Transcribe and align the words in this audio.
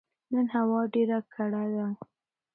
نن 0.33 0.45
هوا 0.55 0.81
ډيره 0.93 1.19
کړه 1.33 1.63
ده 1.73 1.87